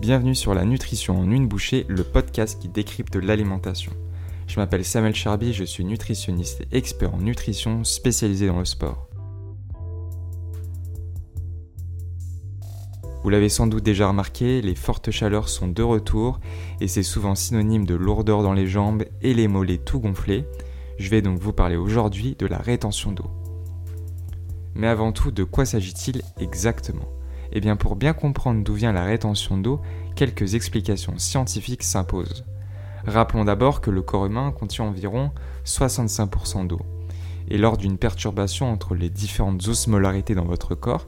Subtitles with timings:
[0.00, 3.90] Bienvenue sur la nutrition en une bouchée, le podcast qui décrypte l'alimentation.
[4.46, 9.08] Je m'appelle Samuel Charby, je suis nutritionniste et expert en nutrition spécialisé dans le sport.
[13.24, 16.38] Vous l'avez sans doute déjà remarqué, les fortes chaleurs sont de retour
[16.80, 20.44] et c'est souvent synonyme de lourdeur dans les jambes et les mollets tout gonflés.
[20.98, 23.32] Je vais donc vous parler aujourd'hui de la rétention d'eau.
[24.76, 27.17] Mais avant tout, de quoi s'agit-il exactement?
[27.52, 29.80] Eh bien pour bien comprendre d'où vient la rétention d'eau,
[30.16, 32.44] quelques explications scientifiques s'imposent.
[33.06, 35.30] Rappelons d'abord que le corps humain contient environ
[35.64, 36.80] 65% d'eau.
[37.48, 41.06] Et lors d'une perturbation entre les différentes osmolarités dans votre corps,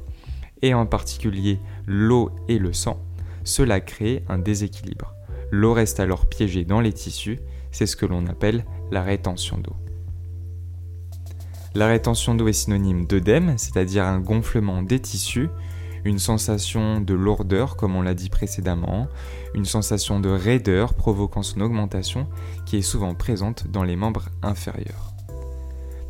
[0.63, 3.03] et en particulier l'eau et le sang,
[3.45, 5.15] cela crée un déséquilibre.
[5.51, 7.41] L'eau reste alors piégée dans les tissus,
[7.73, 9.75] c'est ce que l'on appelle la rétention d'eau.
[11.75, 15.49] La rétention d'eau est synonyme d'œdème, c'est-à-dire un gonflement des tissus,
[16.05, 19.09] une sensation de lourdeur comme on l'a dit précédemment,
[19.55, 22.27] une sensation de raideur provoquant son augmentation
[22.67, 25.13] qui est souvent présente dans les membres inférieurs.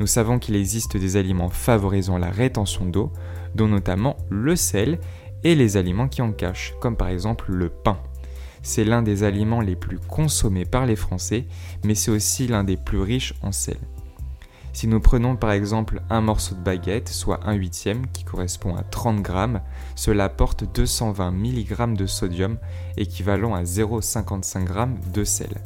[0.00, 3.12] Nous savons qu'il existe des aliments favorisant la rétention d'eau,
[3.54, 4.98] dont notamment le sel
[5.44, 7.98] et les aliments qui en cachent, comme par exemple le pain.
[8.62, 11.46] C'est l'un des aliments les plus consommés par les Français,
[11.84, 13.78] mais c'est aussi l'un des plus riches en sel.
[14.72, 18.82] Si nous prenons par exemple un morceau de baguette, soit un huitième, qui correspond à
[18.82, 19.60] 30 grammes,
[19.96, 22.56] cela apporte 220 mg de sodium,
[22.96, 25.60] équivalent à 0,55 g de sel.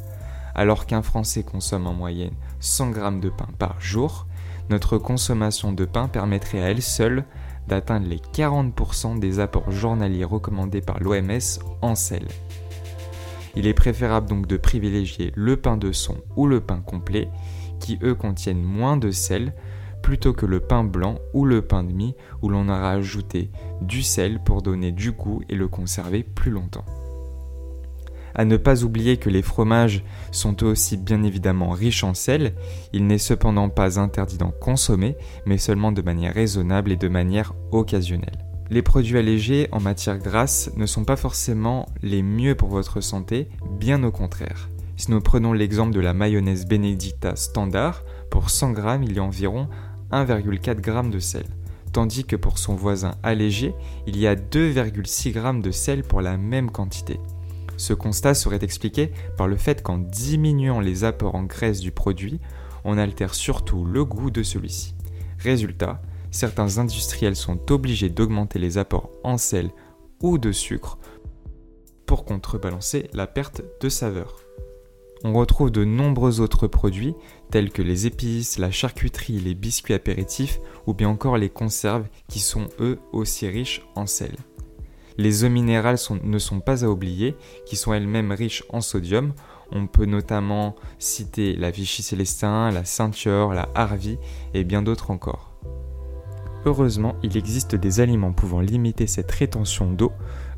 [0.55, 4.25] Alors qu'un Français consomme en moyenne 100 g de pain par jour,
[4.69, 7.25] notre consommation de pain permettrait à elle seule
[7.67, 12.27] d'atteindre les 40% des apports journaliers recommandés par l'OMS en sel.
[13.55, 17.29] Il est préférable donc de privilégier le pain de son ou le pain complet,
[17.79, 19.53] qui eux contiennent moins de sel
[20.01, 23.49] plutôt que le pain blanc ou le pain de mie où l'on aura ajouté
[23.81, 26.85] du sel pour donner du goût et le conserver plus longtemps.
[28.35, 32.53] À ne pas oublier que les fromages sont aussi bien évidemment riches en sel,
[32.91, 35.15] il n'est cependant pas interdit d'en consommer,
[35.45, 38.45] mais seulement de manière raisonnable et de manière occasionnelle.
[38.69, 43.47] Les produits allégés en matière grasse ne sont pas forcément les mieux pour votre santé,
[43.79, 44.69] bien au contraire.
[44.97, 49.23] Si nous prenons l'exemple de la mayonnaise Benedicta standard, pour 100 g, il y a
[49.23, 49.67] environ
[50.11, 51.45] 1,4 g de sel,
[51.91, 53.75] tandis que pour son voisin allégé,
[54.07, 57.19] il y a 2,6 g de sel pour la même quantité.
[57.75, 62.39] Ce constat serait expliqué par le fait qu'en diminuant les apports en graisse du produit,
[62.85, 64.95] on altère surtout le goût de celui-ci.
[65.39, 66.01] Résultat,
[66.31, 69.71] certains industriels sont obligés d'augmenter les apports en sel
[70.21, 70.97] ou de sucre
[72.05, 74.37] pour contrebalancer la perte de saveur
[75.23, 77.15] on retrouve de nombreux autres produits
[77.49, 82.39] tels que les épices, la charcuterie, les biscuits apéritifs ou bien encore les conserves qui
[82.39, 84.35] sont eux aussi riches en sel.
[85.17, 89.33] Les eaux minérales ne sont pas à oublier, qui sont elles-mêmes riches en sodium.
[89.71, 94.19] On peut notamment citer la Vichy Célestin, la Ceinture, la Harvey
[94.53, 95.51] et bien d'autres encore.
[96.65, 100.11] Heureusement, il existe des aliments pouvant limiter cette rétention d'eau,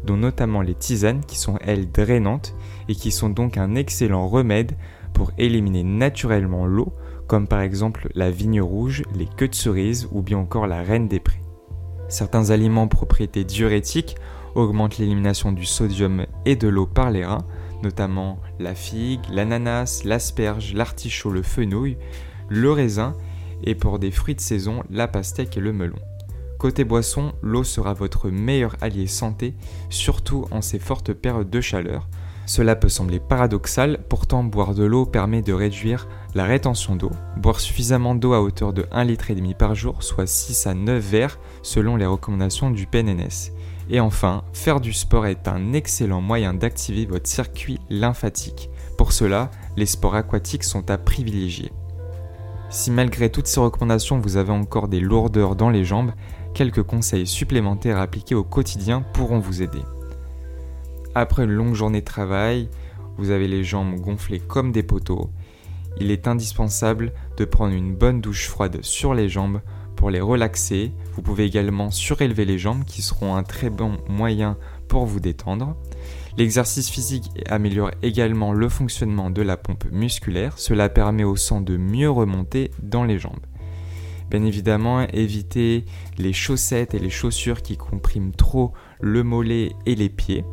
[0.07, 2.55] dont notamment les tisanes qui sont elles drainantes
[2.87, 4.71] et qui sont donc un excellent remède
[5.13, 6.93] pour éliminer naturellement l'eau,
[7.27, 11.07] comme par exemple la vigne rouge, les queues de cerise ou bien encore la reine
[11.07, 11.41] des prés.
[12.07, 14.15] Certains aliments propriétés diurétiques
[14.55, 17.45] augmentent l'élimination du sodium et de l'eau par les reins,
[17.83, 21.97] notamment la figue, l'ananas, l'asperge, l'artichaut, le fenouil,
[22.47, 23.13] le raisin
[23.63, 25.99] et pour des fruits de saison, la pastèque et le melon.
[26.57, 29.53] Côté boisson, l'eau sera votre meilleur allié santé,
[29.89, 32.07] surtout en ces fortes périodes de chaleur.
[32.47, 37.11] Cela peut sembler paradoxal, pourtant boire de l'eau permet de réduire la rétention d'eau.
[37.35, 41.39] Boire suffisamment d'eau à hauteur de 1,5 litre par jour, soit 6 à 9 verres
[41.61, 43.51] selon les recommandations du PNNS.
[43.89, 48.69] Et enfin, faire du sport est un excellent moyen d'activer votre circuit lymphatique.
[48.97, 51.71] Pour cela, les sports aquatiques sont à privilégier.
[52.69, 56.11] Si malgré toutes ces recommandations vous avez encore des lourdeurs dans les jambes,
[56.57, 59.83] quelques conseils supplémentaires appliqués au quotidien pourront vous aider.
[61.13, 62.67] Après une longue journée de travail,
[63.19, 65.29] vous avez les jambes gonflées comme des poteaux.
[65.99, 69.61] Il est indispensable de prendre une bonne douche froide sur les jambes
[69.95, 70.93] pour les relaxer.
[71.13, 74.57] Vous pouvez également surélever les jambes qui seront un très bon moyen
[74.87, 75.75] pour vous détendre.
[76.39, 81.77] L'exercice physique améliore également le fonctionnement de la pompe musculaire, cela permet au sang de
[81.77, 83.45] mieux remonter dans les jambes.
[84.29, 85.85] Bien évidemment, évitez
[86.17, 90.43] les chaussettes et les chaussures qui compriment trop le mollet et les pieds.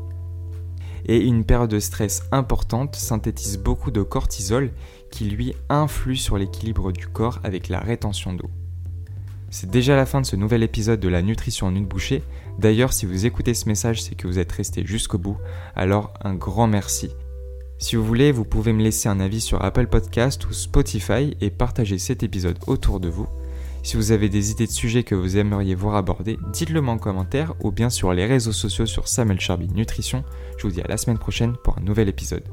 [1.06, 4.70] Et une période de stress importante synthétise beaucoup de cortisol
[5.10, 8.50] qui lui influe sur l'équilibre du corps avec la rétention d'eau.
[9.50, 12.24] C'est déjà la fin de ce nouvel épisode de la nutrition en une bouchée.
[12.58, 15.36] D'ailleurs, si vous écoutez ce message, c'est que vous êtes resté jusqu'au bout.
[15.76, 17.10] Alors, un grand merci.
[17.78, 21.50] Si vous voulez, vous pouvez me laisser un avis sur Apple Podcast ou Spotify et
[21.50, 23.28] partager cet épisode autour de vous.
[23.84, 26.98] Si vous avez des idées de sujets que vous aimeriez voir abordés, dites-le moi en
[26.98, 30.24] commentaire ou bien sur les réseaux sociaux sur Samuel Charby Nutrition.
[30.56, 32.48] Je vous dis à la semaine prochaine pour un nouvel épisode.